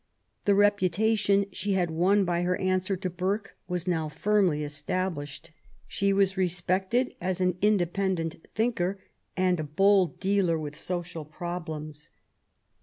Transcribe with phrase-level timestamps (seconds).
[0.45, 5.51] The reputation she had won by her answer to Burke was now firmly established.
[5.87, 8.97] She was respected as an independent thinker
[9.37, 12.09] and a bold dealer with social problems.